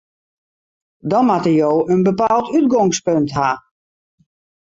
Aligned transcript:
Dan 1.09 1.25
moatte 1.29 1.51
jo 1.59 1.71
in 1.93 2.01
bepaald 2.09 2.45
útgongspunt 2.57 3.29
ha. 3.37 3.49